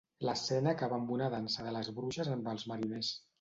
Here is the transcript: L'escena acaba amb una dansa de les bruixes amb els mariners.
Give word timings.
L'escena 0.27 0.71
acaba 0.71 0.97
amb 1.01 1.13
una 1.17 1.27
dansa 1.33 1.67
de 1.67 1.75
les 1.77 1.93
bruixes 1.99 2.33
amb 2.39 2.51
els 2.55 2.67
mariners. 2.75 3.13